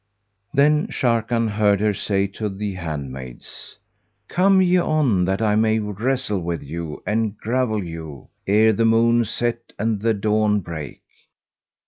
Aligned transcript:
Then 0.51 0.87
Sharrkan 0.87 1.47
heard 1.47 1.79
her 1.79 1.93
say 1.93 2.25
to 2.25 2.49
the 2.49 2.73
handmaids, 2.73 3.77
"Come 4.29 4.59
ye 4.59 4.77
on, 4.79 5.25
that 5.25 5.43
I 5.43 5.55
may 5.55 5.77
wrestle 5.77 6.39
with 6.41 6.63
you 6.63 7.03
and 7.05 7.37
gravel 7.37 7.83
you, 7.83 8.29
ere 8.47 8.73
the 8.73 8.83
moon 8.83 9.25
set 9.25 9.73
and 9.77 10.01
the 10.01 10.15
dawn 10.15 10.59
break!" 10.61 11.03